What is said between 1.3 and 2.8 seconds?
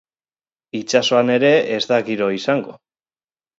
ere ez da giro izango.